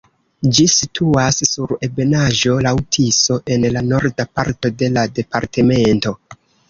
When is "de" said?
4.81-4.91